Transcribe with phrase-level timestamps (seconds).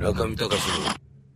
[0.00, 0.54] 村上隆の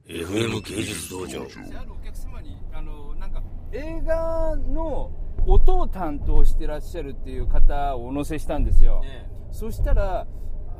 [0.09, 1.43] FM 芸術道場。
[1.43, 5.11] あるお客様にあのなんか映画の
[5.47, 9.05] 音を担当してらっしゃるっていう方をお乗せしたんですよ、
[9.53, 10.27] そしたら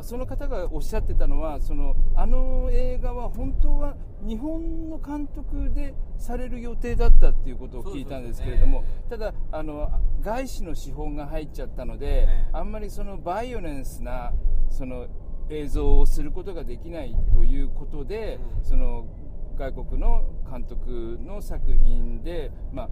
[0.01, 3.95] その方がおっしゃってたのはそのあの映画は本当は
[4.27, 9.93] 日本の監督でされる予定だったっていうことを聞いたんですけれども、ただあの
[10.23, 14.33] 外資の資本が入っちゃったので、あんまりそのバイオレンスな
[14.71, 15.07] その
[15.51, 19.07] 映像をすることができないということで、その
[19.57, 22.89] 外国の監督の作品で、まあ、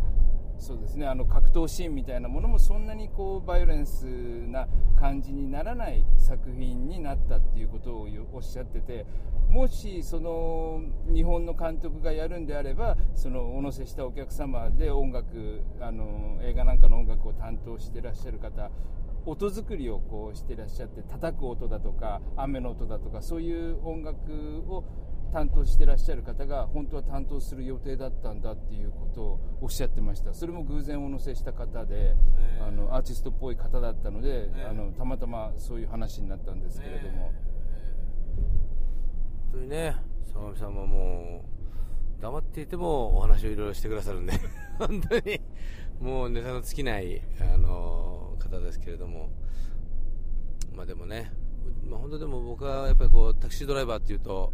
[0.59, 4.69] そうですねあの格闘シーンみたいなものもそんなにこうバイオレンスな
[4.99, 9.05] 感じにならない作品になったっていうことをおっしゃってて
[9.51, 18.71] もしその日本の監督がやるんであればそのお乗せしたお客様で音楽あの映画なんかの音楽を担当してらっしゃる方
[19.27, 24.33] 音作りをこうしてらっしゃって叩く音だとか雨の音だとかそういう音楽
[24.69, 24.85] を
[25.33, 30.34] 担当してらっしゃる方が本当は担当する予定だったんだっていうことをおっしゃってました。
[30.34, 39.97] それも偶然お乗せした方で、えー、あのアーティストっぽい方だったので、えー、あのたまたまそういう話になったんですけれども、えー、本当にね
[40.33, 41.45] 相模さんはも
[42.19, 44.34] う黙っていてもお話をいろいろしてくださるんで
[44.78, 45.41] 本当に
[45.98, 48.12] もうネタの尽きないあの
[48.43, 49.31] 方ですけれども
[50.75, 51.33] まあでもね
[51.89, 54.53] まあ、本当でも僕はやっぱりこうタクシードライバーっていうと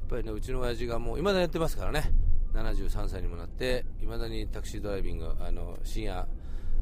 [0.00, 2.10] やっぱりねうちの親父がもういまだにやってますからね。
[2.54, 6.26] 73歳にもなっていまだにタクシードライビングあの深夜、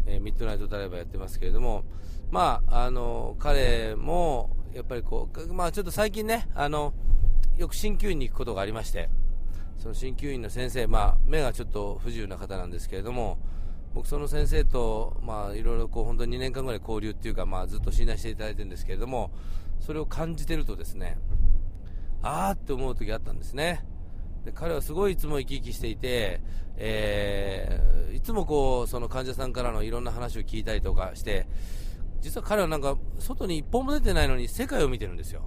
[0.07, 1.85] えー、ミッドナイトドライバーやってますけれども
[2.31, 6.93] まああの彼もやっぱりこうまあちょっと最近ねあの
[7.57, 9.09] よく鍼灸院に行くことがありまして
[9.79, 13.39] その鍼灸院の先生まあ目がちょっと不自由な方なんですけれども
[13.95, 19.31] 僕その先生とまあいろいろこう本当に2年間ぐらい交流っていうかまあずっと信頼していただいてるんですけれども
[19.81, 21.19] それを感じてるとですね
[22.23, 23.85] あーって思う時あったんですね。
[24.45, 26.41] で彼はすごいいつも生き生きしていて、
[26.77, 31.47] えー、いつもこうその患者さんからのいろんな話を聞いたりとかして
[32.21, 35.43] 実は彼はなんか外に一本も出てないのに世界を見てるんですよ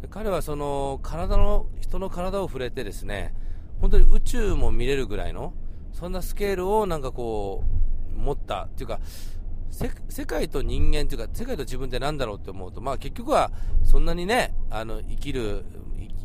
[0.00, 3.34] で彼はその体の人の体を触れてですね
[3.80, 5.54] 本当に宇宙も見れるぐらいの
[5.92, 7.64] そんなスケールをなんかこ
[8.16, 9.00] う持ったっていうか
[10.08, 13.50] 世界と人間というか世界と自分って何だろうって思うと、まあ、結局は
[13.84, 15.64] そんなにねあの生きる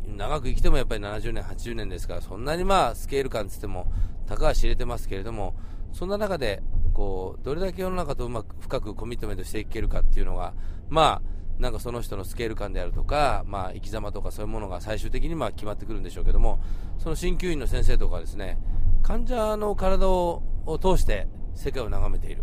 [0.06, 3.90] 長く生きてもやっぱり70年、80年ですからそんなにまあスケール感つっても
[4.26, 5.54] たかは知れてますけれども
[5.92, 6.62] そんな中で
[6.92, 10.54] こうどれだけ世の中とうまく深くコミットメントしていけるかっていうのが
[10.88, 16.60] まあなんかその人のスケール感であるとか、まあ、生き様とかそういうものが最終的にまあ決まってくるんでしょうけども
[16.98, 18.58] その鍼灸院の先生とかですね
[19.06, 20.42] 患者の体を
[20.82, 22.42] 通して世界を眺めている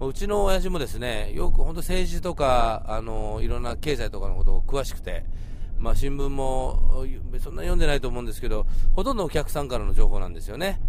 [0.00, 5.24] うちの親父もですねよく本当政治とかあのいろんな経済とかのことを詳しくて
[5.78, 7.04] まあ、新聞も
[7.38, 10.80] そんな読んでないと思うんですけど、ほとんどお客さんからの情報なんですよね。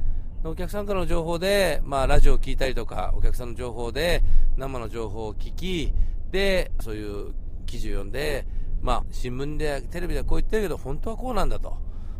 [0.45, 4.23] お客さんからの情報で、まあ、ラジオを聞いたりとか、お客さんの情報で
[4.55, 5.93] 生の情報を聞き、
[6.31, 7.33] で、そういう
[7.65, 8.45] 記事を読んで、
[8.81, 11.75] まあ、新聞で、テレビではこう言ってるけど、本当はこうなんだと。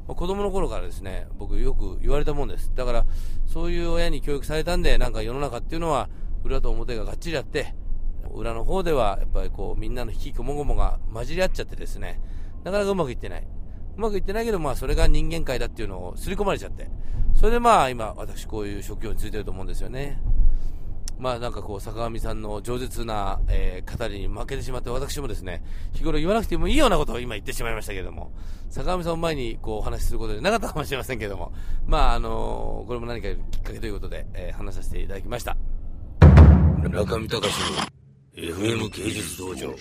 [0.07, 2.71] ま子供の頃からですね、僕よく言われたもんです。
[2.75, 3.05] だから、
[3.45, 6.09] そういう親に教育されたんで、なんか世の中っていうのは、
[6.43, 7.75] 裏と表ががっちりあって、
[8.33, 12.21] 裏の方では、やっぱりこう、みんなの引きこもごもが混じり合っちゃってですね、
[12.63, 13.47] なかなかうまくいってない。
[13.97, 16.89] うまくいってないけど、まあ、それが人間界だっていうのを刷り込まれちゃって。
[17.35, 20.19] それでまあ、今、私こういう職業についてると思うんですよね。
[21.19, 25.63] まあなんかこう、坂上さんの饒舌な、えー、語りに負けてしまって、私もですね、
[25.93, 28.31] 日頃言わなくてもいいようなことを今言ってしまいましたけれども、
[28.69, 31.53] 坂上さんを前にこうお話しすることでなかったかもしれませんけれども、
[31.85, 35.57] まああのー、これも何かきっかけということで、えー、話させていただきました。
[36.89, 37.97] 中見隆の
[38.35, 39.75] FM 芸術道場。